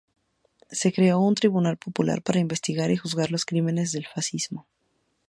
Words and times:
Se 0.71 0.91
creó 0.91 1.19
un 1.19 1.35
Tribunal 1.35 1.77
Popular 1.77 2.23
para 2.23 2.39
investigar 2.39 2.89
y 2.89 2.97
juzgar 2.97 3.29
los 3.29 3.45
crímenes 3.45 3.91
del 3.91 4.07
fascismo. 4.07 4.65